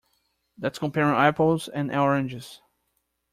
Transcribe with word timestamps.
That's 0.57 0.79
comparing 0.79 1.15
apples 1.15 1.67
and 1.67 1.91
oranges. 1.95 2.59